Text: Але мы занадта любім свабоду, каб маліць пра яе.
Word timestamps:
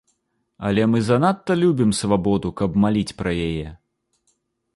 Але 0.69 0.87
мы 0.93 1.01
занадта 1.09 1.57
любім 1.63 1.93
свабоду, 1.99 2.53
каб 2.63 2.81
маліць 2.85 3.17
пра 3.21 3.31
яе. 3.47 3.67